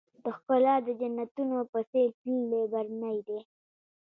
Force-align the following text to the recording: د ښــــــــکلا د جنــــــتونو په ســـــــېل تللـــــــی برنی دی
د 0.23 0.25
ښــــــــکلا 0.37 0.75
د 0.87 0.89
جنــــــتونو 0.99 1.57
په 1.71 1.79
ســـــــېل 1.91 2.11
تللـــــــی 2.21 2.63
برنی 2.73 3.17
دی 3.27 3.39